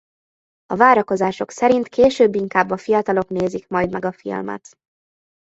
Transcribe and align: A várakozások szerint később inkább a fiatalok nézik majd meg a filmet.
A 0.65 0.75
várakozások 0.75 1.49
szerint 1.51 1.87
később 1.87 2.35
inkább 2.35 2.69
a 2.69 2.77
fiatalok 2.77 3.29
nézik 3.29 3.67
majd 3.67 3.91
meg 3.91 4.05
a 4.05 4.11
filmet. 4.11 4.69